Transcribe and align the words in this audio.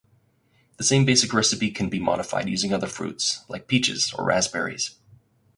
The 0.77 0.83
same 0.83 1.05
basic 1.05 1.31
recipe 1.31 1.69
can 1.69 1.87
be 1.87 1.99
modified 1.99 2.49
using 2.49 2.73
other 2.73 2.87
fruits 2.87 3.45
like 3.47 3.67
peaches 3.67 4.11
or 4.17 4.25
raspberries. 4.25 4.95